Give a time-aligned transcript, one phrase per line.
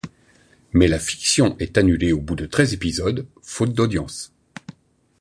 [0.73, 4.33] Mais la fiction est annulée au bout de treize épisodes, faute d'audiences.